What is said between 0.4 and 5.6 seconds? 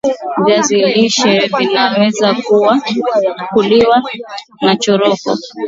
viazi lishe Vinaweza kuliwa nachoroko